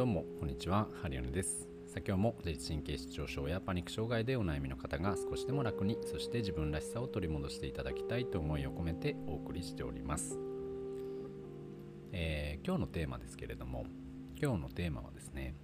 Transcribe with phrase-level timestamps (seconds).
[0.00, 0.88] どうもこんにちは。
[1.02, 1.68] ハリオネです。
[1.86, 10.38] さ今日も自律神経失調症やパニック障害でお悩みの方が少しでも楽にそして自分らしさを取り戻していただきたいと思いを込めてお送りしております、
[12.12, 13.84] えー、今日のテーマですけれども
[14.40, 15.54] 今日のテーマはですね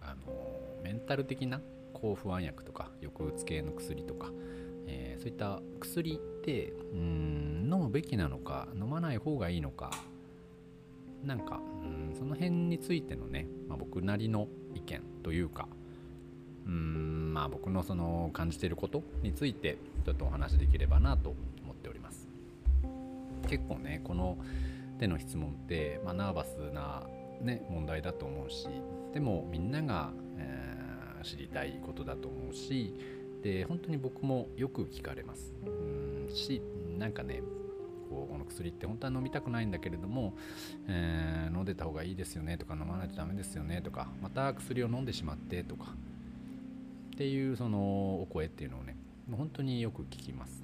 [0.00, 0.32] あの
[0.82, 1.60] メンタル的な
[1.92, 4.32] 抗不安薬とか抑うつ系の薬とか、
[4.88, 9.92] えー、そういった薬ってうん飲むべきなのか飲まない方がいいのか
[11.24, 11.60] なんか
[12.14, 15.68] その辺についてのね、まあ、僕なりの意見というか
[16.66, 21.30] うんまあ僕のその感じていることについてちょっとお話しできればなと
[21.64, 22.28] 思っております。
[23.48, 24.38] 結構ねこの
[24.98, 27.02] 手の質問って、まあ、ナーバスな、
[27.40, 28.68] ね、問題だと思うし
[29.12, 32.94] でもみんなが、えー、知りたいことだと思うし
[33.42, 35.52] で本当に僕もよく聞かれます。
[35.66, 36.62] うんし
[36.98, 37.42] なんかね
[38.12, 40.34] こうこの薬って本当は飲みたくないんだけれども、
[40.86, 45.86] えー、飲んでた方がいいですよねとか飲まないとダメですよねとかまた薬を飲んでしまってとか
[47.14, 48.96] っていうそのお声っていうのをね
[49.30, 50.62] 本当によく聞きます。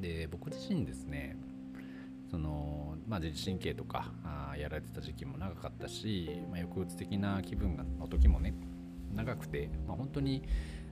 [0.00, 1.36] で僕自身ですね
[2.30, 8.54] そのまあ、自律神経とかあやられてた時期も長かったし、まあ、抑うつ的な気分の時もね
[9.12, 10.44] 長くて、まあ、本当に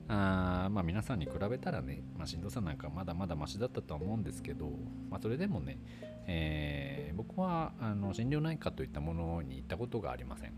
[0.09, 4.71] あまあ皆さんに比べたらね、まあ、しんどさなんかまだまだマシだったとは思うんですけど、
[5.11, 5.79] まあ、それでもね、
[6.27, 10.53] えー、僕はあの心療内科といったものに行ったことがありません。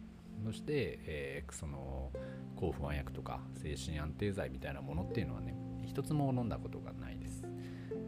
[0.44, 2.10] そして、えー、その
[2.56, 7.44] 抗不安薬とか精神安定剤みたいなものっていうのはね一つも飲んだことがないです。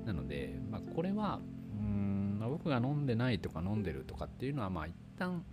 [0.07, 1.41] なので、まあ、これは
[1.79, 5.45] うん、まあ、僕が飲んでないとか飲んでるとかっていうのはまあ一旦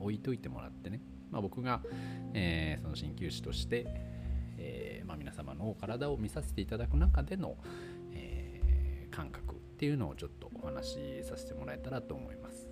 [0.00, 1.82] 置いといてもらってね、まあ、僕が、
[2.34, 4.07] えー、その鍼灸師として
[4.58, 7.56] えー、まあ、皆様のお体を見させていただく中での、
[8.12, 12.68] えー、感覚っていうのをちょっとお話しさせてもらえたらと思います。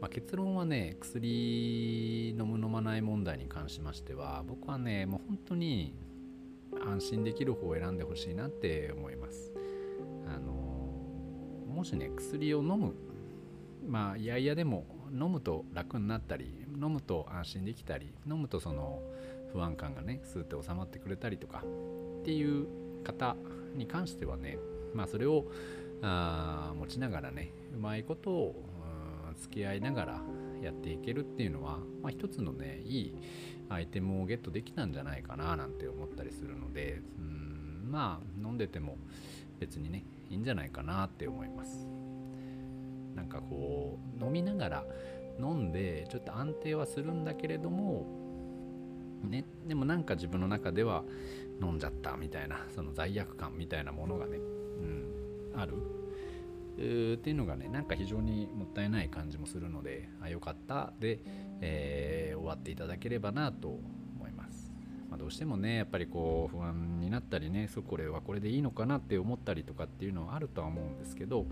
[0.00, 5.94] まあ、結論はね薬飲む飲まない問題に関しましては僕はねもう本当に
[6.86, 9.52] 安心できる方を選んでほしいなって思います。
[10.26, 10.52] あの
[11.74, 12.94] もしね薬を飲む
[13.86, 19.02] まあいやいやでも飲むと楽になったり飲むと安心できたり飲むとその
[19.52, 21.62] 不安感がねスーッと収まってくれたりとか
[22.20, 22.66] っていう
[23.04, 23.36] 方
[23.74, 24.58] に関してはね
[24.94, 25.46] まあそれを
[26.02, 28.54] あ持ちながらねうまいことを
[29.40, 30.20] 付き合いながら
[30.62, 33.14] やっていけるっていうのは、まあ、一つのねいい
[33.68, 38.96] アイテムをゲットできたんじゃないかななんて思ったりするのでうんまあ飲んでても
[39.58, 41.86] 別にねいいんじゃないかなって思います。
[43.14, 44.84] なんかこう飲みながら
[45.38, 48.06] 飲んでちょっと安定はするんだけれども
[49.24, 51.04] ね、でもなんか自分の中では
[51.62, 55.74] 飲んじゃったみたいなその罪悪感みたいなものがね、うん、ある。
[56.76, 60.94] っていうのがねなんか非常にもったいない感じもするのであよかった。
[60.98, 61.20] で、
[61.60, 64.72] えー、終わっていただければなと思います、
[65.10, 71.46] まあ、どうしてもねやっぱりこう不安になったりねそうこれはこれでいいのかなって思ったりとかっていうのはあるとは思うんですけど、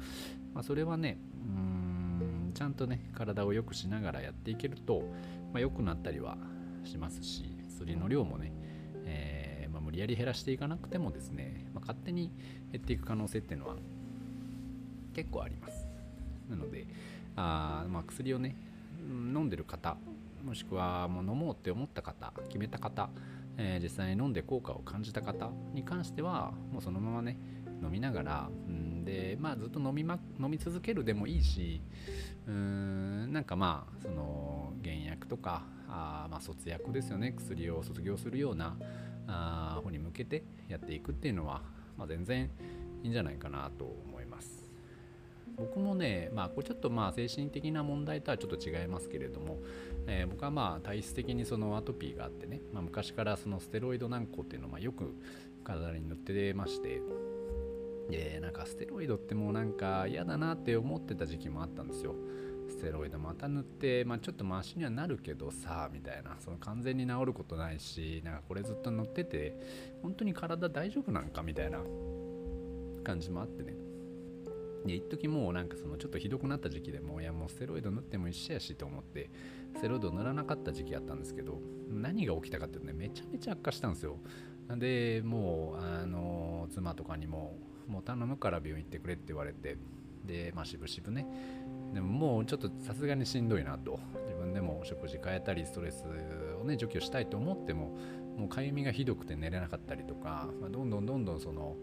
[0.55, 5.03] まあ、それはねうんちゃんとね体を良くしながらやっていけると、
[5.53, 6.39] まあ、良くなったりは
[6.85, 8.53] しますし薬の量もね、
[9.07, 12.33] えー、まあ、無理やり減らしていかなくてもですね、まあ、勝手に
[12.73, 13.77] 減っていく可能性っていうのは
[15.15, 15.87] 結構あります。
[16.51, 16.87] なので
[17.37, 18.57] あ、まあ、薬をね
[19.09, 19.97] 飲んでる方
[20.45, 23.11] もしくはもう飲もうって思った方決めた方、
[23.59, 27.39] えー、実際に飲んで効果を感じた方に関してはもうそのままね
[27.83, 31.81] 飲みながら、んで、まあ、ずっと飲み,、ま、飲み続けるでもいいし
[32.47, 37.33] うーんなんかまあその原薬とかあまあ、卒薬ですよね。
[37.37, 38.77] 薬を卒業するような
[39.27, 41.63] あ方に向けてやっていくっていうのは、
[41.97, 42.51] まあ、全然
[43.03, 44.69] いいんじゃないかなと思います。
[45.57, 49.59] 僕もね、まあ、これちょっとまあ精神的な問題とはちょっと違いますけれども、
[50.07, 55.17] えー、僕はまあ体質的にそのアトピーがあってね、まあ、昔からそのステロイド軟膏っていうのをよく
[55.65, 57.03] 体に塗ってまして
[58.09, 62.15] でなんかステロイドってもうなんか嫌だなって思ってた時期もあったんですよ。
[62.79, 66.37] ステロイドまた塗って、まあ、ちょっとマシにはなるけどさみたいな。
[66.39, 69.59] その完全に治ることないしなんかこれずっと塗ってて
[70.03, 71.43] 本当に体大丈夫なんか？
[71.43, 71.81] みたいな。
[73.05, 73.75] 感じもあってね。
[74.85, 79.31] で一時もうなんかそのちょっとひどくなった時期でもいやもうステロイド塗っても一緒やしと思って
[79.75, 81.59] ステロイド塗らなかった時期あったんですけど
[81.91, 84.19] 何が起きたかってねめちゃめちゃ悪化したんですよ。
[84.77, 89.79] でもうあの妻とかにももう頼むから病院行ってくれって言われて
[90.27, 91.27] でまあ渋々ね
[91.95, 93.99] でももうちょっとさすがにしんどいなと。
[94.27, 96.05] 自分でも食事変えたりストレス
[96.61, 97.97] をね除去したいと思っても
[98.37, 101.77] もうかゆみがひどくて寝れなかったりとか、まあ、どんどんどんどんその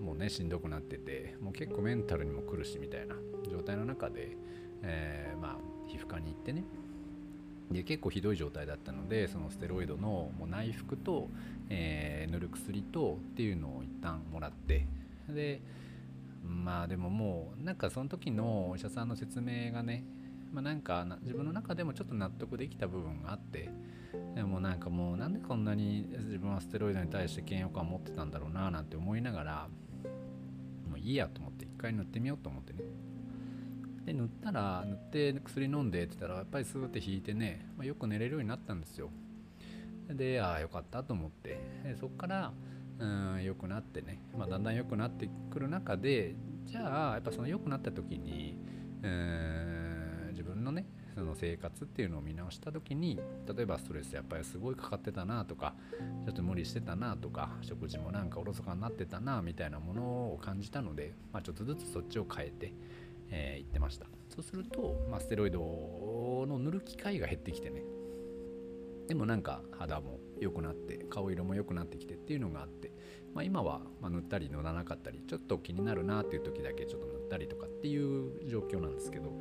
[0.00, 3.16] もうねしんどくなっててもう結構メンタルにも来るしみたいな
[3.50, 4.36] 状態の中で
[4.82, 5.56] えー、まあ
[5.88, 6.64] 皮膚科に行ってね。
[7.70, 11.28] で結構ひどい状態だったのでそのステロイドのもう内服と、
[11.68, 14.86] えー、塗る薬とっていうのを一旦もらって
[15.28, 15.60] で
[16.46, 20.04] まあでももうなんかその時のお医者さんの説明がね、
[20.52, 23.70] まあ、なんか自分の中でもちょっと納得できた部分があって
[24.34, 29.68] でもなんかもうなんでこんなに自分はステロイドに対して嫌悪感を持ってたんだろうななんて思いながら
[30.88, 32.80] もういいやと思って一回塗ってみようと思ってね。
[34.04, 39.10] で塗ったら塗って薬飲んでって言ったらやっぱりスーって引いてね、まあ、よく寝れるようになったんですよ。
[40.08, 41.58] でああよかったと思って。
[41.82, 42.52] でそっから
[42.98, 46.34] うん良くなってね、まあ、だんだん良くなってくる中で
[46.64, 48.58] じゃあやっぱその良くなった時に
[49.02, 55.74] うん自分のねその生活っていうのを見直した時に例えばストレスやっぱりすごいかかってたなとか
[56.26, 62.72] ちょっと無理してたなとか食事もなんかおろそかになってたなみたいなものを感じたので、まあ、ちょっとずつそっちを変えて
[63.30, 64.06] えー、ってました。
[64.28, 65.60] そうすると、まあ、ステロイド
[66.46, 67.82] の塗る機会が減ってきてね。
[69.08, 72.92] でもなんか肌も良くなって顔色も良くなってきてっていうのがあって、
[73.34, 79.32] まあ、今はま塗ったり塗らなかったりちょっと気になるなっていう時だけちょっと塗ったりとかっていう状況なんですけど、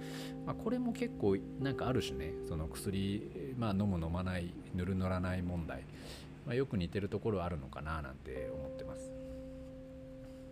[0.45, 5.83] まあ、これも結構なんかある種ねその薬、まあ、飲む飲まない塗る塗らない問題、
[6.45, 9.11] まあ、よく似てるところあるのかななんて思ってます。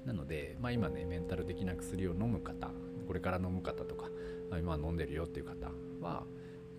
[0.06, 2.70] なので、まあ、今ねメンタル的な薬を飲む方
[3.08, 4.10] これから飲む方とか
[4.60, 6.24] 今飲んでるよっていう方は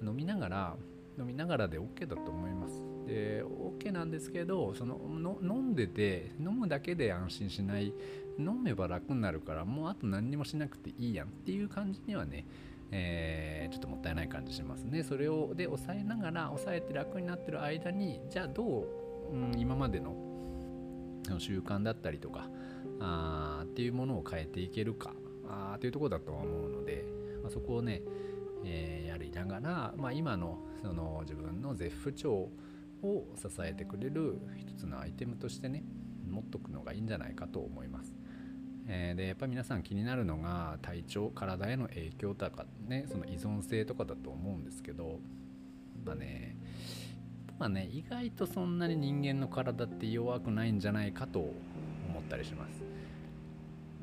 [0.02, 0.76] 飲みながら
[1.18, 2.82] 飲みながらで OK だと思います。
[3.06, 4.98] で OK なんですけどその
[5.42, 7.92] 飲んでて飲むだけで安心しない
[8.38, 12.46] 飲めば楽になるからもうあと何にもしなくていいやんっていう感じにはね、
[12.90, 15.02] えー、ちょっともったいない感じしますね。
[15.02, 18.86] それをで抑えながら抑えて楽になってる間にじゃあど
[19.32, 20.16] う、うん、今までの
[21.38, 22.48] 習慣だったりとか
[23.00, 25.12] あっていうものを変えていけるか
[25.48, 27.04] あというとこだとは思うので、
[27.42, 28.02] まあ、そこをね、
[28.64, 32.50] えー、やりながら、まあ、今のその自分の絶不調
[33.02, 35.84] を支えてくれる一つのアイテムとしてね
[36.28, 38.14] 持っとくのがいいんじゃないかと思います。
[38.86, 45.20] えー、でやっぱり皆さん気になるのが体調体への影響とかねその依存性とかだと思うんですけど
[46.04, 46.56] まあね
[47.58, 52.82] まあね意外とそんなに人間の体って弱くないんじゃないかと思ったりします。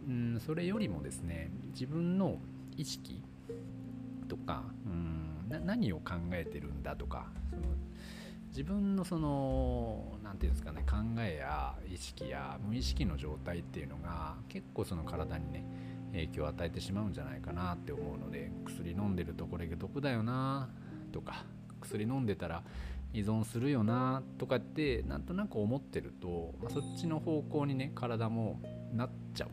[0.07, 2.39] うんそれよりもですね自分の
[2.75, 3.23] 意識
[4.31, 7.61] とかうん何を考えてるんだとかその
[8.47, 15.65] 自分のその何て言うんですかね考えや意識や無意識の状態っていうのが結構その体にね
[16.13, 20.69] 影響を与えてしまうんじゃないかなって思うので薬飲んでるとこれが毒だよな
[21.11, 21.43] とか
[21.81, 22.63] 薬飲んでたら
[23.13, 28.61] 依存するよなとかってなんとなく思ってると、まあ、そっちの方向にね体も
[28.93, 29.49] なっちゃう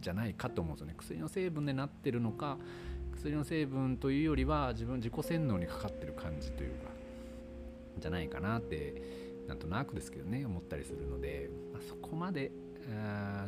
[0.00, 0.94] じゃないかと思うんですよね。
[0.96, 2.58] 薬の成分でなってるのか
[3.14, 6.94] 薬の成分というよりは自分自己洗脳にかかってる感じというか。
[7.98, 9.02] じゃないかなって
[9.46, 12.50] なんとなくですけどね思ったりするので、まあ、そこまで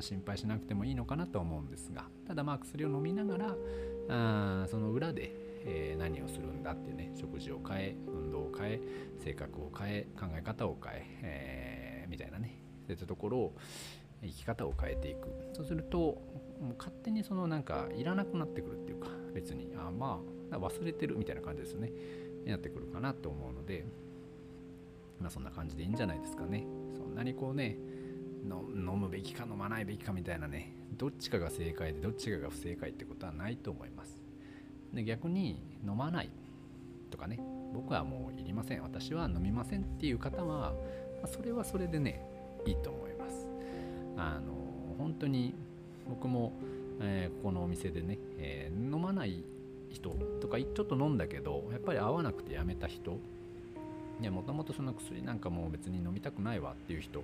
[0.01, 2.05] 心配しなくてもいいのかなと思うんですが。
[2.27, 3.57] ただまあ薬を飲みながら
[4.09, 5.33] あその裏で、
[5.65, 8.81] えー、何をするんだっていうね食事を変え運動を変え
[9.19, 13.57] 性格を変え考え方を変ええー、みたいなねそういったところを
[14.23, 15.29] 生き方を変えていく。
[15.53, 20.19] そうするともう勝手にそのなんかいらなくなってくるっていうか別にあま
[20.51, 21.93] あ忘れてるみたいな感じですね。
[22.45, 23.85] になってくるかなと思うので
[25.21, 26.67] まあそんな感じでいいんじゃないですかね。
[26.97, 27.77] そんなにこうね
[28.45, 34.23] 飲むべきか飲まないべきかみたいなねどっちかが正解でどっちかが不正解ってことはないと思います。
[34.95, 36.31] で逆に飲まない
[37.11, 37.39] とかね
[37.75, 38.83] 僕はもういりません。
[38.83, 40.73] 私は飲みませんっていう方は、
[41.21, 42.23] ま、それはそれでね
[42.65, 43.51] いいと思います。
[44.17, 44.53] あの
[44.97, 45.55] 本当に
[46.09, 46.53] 僕も、
[47.01, 49.45] えー、ここのお店でね、えー、飲まない
[49.91, 50.11] 人
[50.41, 53.19] とかちょっと飲んだけどやっぱり合わなくてやめた人。
[54.31, 57.23] もともとその薬なんかもう別に飲みたくないわっていう人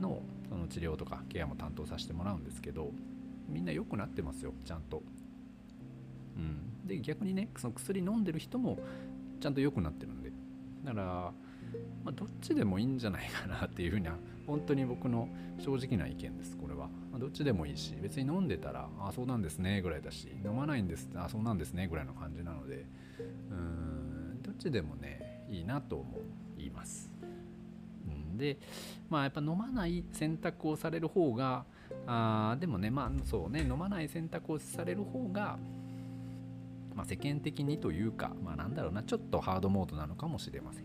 [0.00, 2.92] のその治療とかケアも担当させてもらうんですけど
[3.48, 5.02] みんな良くなってますよちゃんと。
[6.36, 8.78] うん、で逆にねその薬飲んでる人も
[9.40, 10.30] ちゃんと良くなってるんで。
[10.84, 11.32] だから、
[12.04, 14.14] まあ、どっちでもいいんじゃないかなっていうふうには
[14.46, 22.84] 本当に僕の正直な意見ですこれは、まあ、どっちでもいいし別に飲んでたらあそうなんですねぐらいだし飲まないんですあそうなんですねぐらいの感じなので
[23.50, 26.18] うんどっちでもねいいなと思
[26.58, 27.08] います、
[28.36, 28.58] で
[29.08, 31.64] まあやっぱ飲まない選択をされる方が
[32.06, 35.58] あでもねまあそうね飲まない選択をされる方が
[36.96, 40.84] まあ、世間的にというか、まあ、なんだろうなちょっとハードモードなのかもしれません、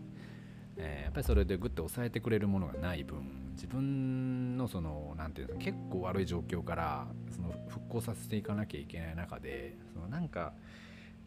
[0.76, 10.52] えー、やっぱりそれでグッと抑えてくれるものがない分自分のその何て言うんですか結構悪い状況からその復興させていかなきゃいけない中でそのなんか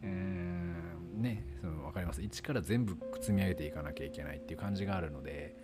[0.02, 2.20] えー、ねその分かります？
[2.22, 5.56] 一から全部積み上げていかなきゃいけないっていう感じがあるので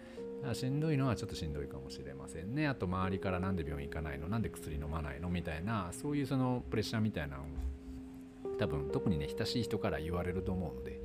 [0.54, 2.66] しんどいのはちょっとしんどいかもしれませんね。
[2.66, 4.28] あと周りから何で病院行かないの？
[4.28, 5.28] なんで薬飲まないの？
[5.28, 7.46] みたいなそういうそのプレッシャーみたいなのを
[8.58, 10.98] 多分特にね親しい人から言われると思うので、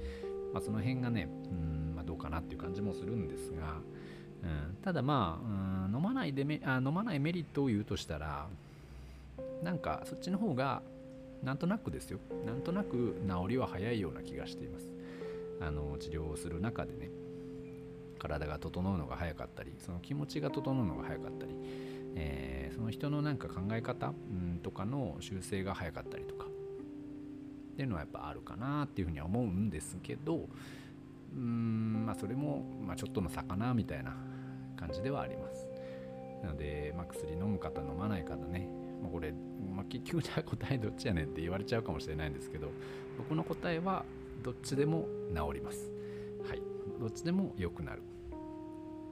[0.53, 1.76] まあ、その辺がねうん、
[2.07, 3.75] どうかなっていう感じもするんですが、
[4.43, 8.47] うん、ただまあ、うん、飲まないでめあ飲まないメリットを言うとしたら
[9.63, 10.81] なんかそっちの方が
[11.43, 12.19] なんとなくですよ。
[12.45, 14.89] なんとなく治りは早いような気がしています。
[15.61, 17.09] あの治療をする中でね
[18.19, 21.51] 体が整うのが早かったりその気持ちが整うのが早かったり、
[22.15, 24.13] えー、その人のなんか考え方、
[24.63, 30.47] とかの修正が早かったりとかっていうのはやっぱあるかなっていうふうには思うんですけど
[31.37, 34.15] うんまあそれも、まあ、ちょっとの差かなみたいな
[34.75, 35.67] 感じではあります。
[36.43, 38.67] なので、まあ、薬飲む方飲まない方ね、
[39.01, 39.31] まあ、これ、
[39.75, 42.69] まあ、結局じゃあ答えどっちやねんって言われちゃうかもしれないんですけど
[43.17, 44.03] 僕の答えは
[44.43, 45.91] どっちでも治ります。
[46.47, 46.61] はい。
[46.99, 48.01] どっちでも良くなる。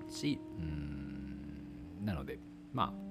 [0.08, 2.40] しうんなので
[2.74, 3.06] まあ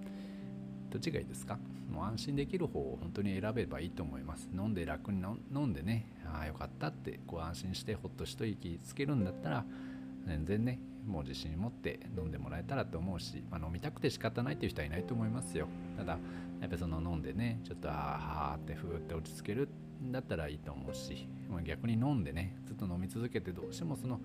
[0.91, 1.59] どっちがいいですか？
[1.91, 4.49] もう安心できる方を本当に選べばいいと思います。
[4.55, 9.65] 飲んで楽に飲んでねああよかったってこう安心してほっと一息つけるんだったら
[10.27, 15.69] 全然ねもう自信持って飲んでもらえたらと思うし、まあ、飲みたくて仕方ないっていう人はいないと思いますよ。
[15.97, 16.19] ただ
[16.61, 19.69] やっぱその飲んでねちょっとああってふーって落ち着ける
[20.03, 24.19] んだったらいいと思うしまあ逆に飲んでねずっと飲み続けてどうしてもその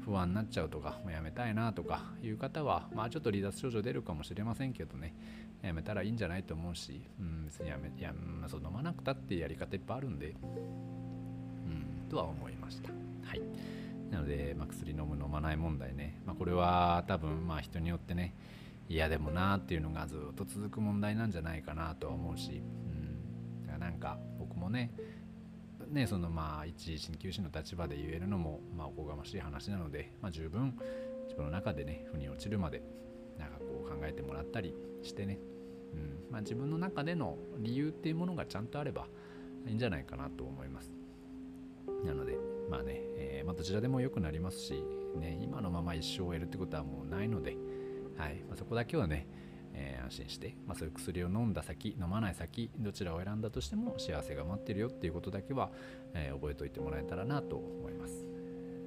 [0.00, 5.14] 不安になっちゃうとか、もうやめたいなとかいう方は、まあちょっと離脱症状出るかもしれませんけどね、
[5.62, 10.34] やめたらいいんじゃないと思うし、うん、別にやめ、やまあ、そう飲まなくたってやり方いっぱいあるんで、
[12.10, 12.90] とは思いました。
[13.24, 13.42] はい。
[14.10, 18.34] なので、まあ、薬飲む飲まない問題ね、まあ、これは多分まあ人によってね、
[18.88, 24.90] 嫌でもなっていうのがずっと続く問題なんじゃないかなとは思うし、うん、だからなんか僕もね、
[25.88, 30.76] ね、そのまあ一鍼灸師の立場で言えるのも、まあ、おこがましい話なので、まあ、十分
[31.24, 32.82] 自分の中でね腑に落ちるまで
[33.38, 35.38] なんかこう考えてもらったりしてね、
[35.94, 36.32] うん。
[36.32, 39.06] まあ、自分の中での理由っていうものがちゃんとあれば
[39.66, 40.99] いいんじゃないかなと思います
[42.04, 42.36] なので
[42.70, 44.84] まあね、えー、まあ、どちらでも良くなりますし、
[45.16, 47.56] ね、今のまま一生を終えるってことはもうないので、
[48.16, 49.26] はいまあ、そこだけはね
[49.74, 55.70] えー、安心して、まあ、そういう薬を飲んだ先飲まない先どちらを選んだとしても幸せが待ってるよっていうことだけは、
[56.14, 58.26] えー、覚えておいてもらえたらなと思います。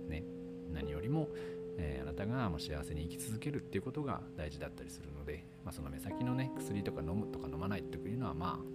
[0.08, 0.24] ね、
[0.72, 1.30] 何よりも、
[1.78, 8.66] えー、あなたがもう幸せに生き続けるっていうことが大事だったりするので、まあ、その目先のね薬とか飲むとか飲まないっていうのはまあ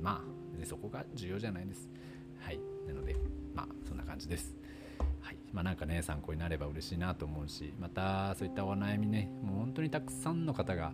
[0.00, 1.88] まあそこが重要じゃないです。
[2.40, 3.16] はいなので
[3.58, 4.56] まあそんな感じです。
[5.20, 5.36] はい。
[5.52, 10.92] まあ、なんかね参考になれば嬉しいなと思うしまたそういったお悩みねもう本当にたくさんの方が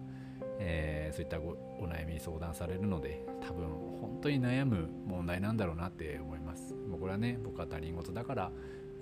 [0.59, 3.67] えー、そういったお悩み相談されるので多分
[4.01, 6.75] 本当に悩む問題なんだろうなって思います。
[6.75, 8.53] もうこれはね僕は他人事だから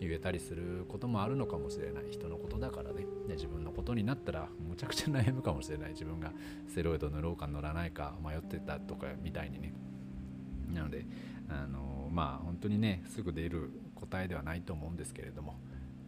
[0.01, 2.05] 言えたりすることもあるのかもしれない。
[2.11, 3.07] 人のことだからね。
[3.29, 5.91] で自分のことになったらむちゃくちゃ悩むかもしれない。
[5.91, 6.33] 自分が
[6.67, 9.75] ステロイド塗ろうか塗らないか迷ってたとかみたいにね。
[10.83, 11.07] なので
[11.49, 15.59] あのまあ本当にねすぐ出る答えではないと思うんですけれども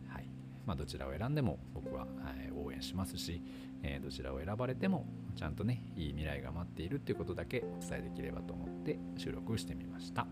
[0.09, 0.28] はい。
[0.66, 3.43] まあどちらを選んでも僕は、はい、応援しますし
[3.83, 10.26] え、どちらを選ばれてもちゃんとねいい未来が待っているっていうことだけお伝えできればと思って収録してみました。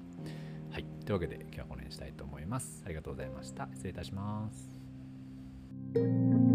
[0.71, 0.87] はい。
[1.05, 2.83] というわけで今日はこの辺にしたいと思います。
[2.87, 3.69] ありがとうございました。
[3.73, 6.52] 失礼いたします。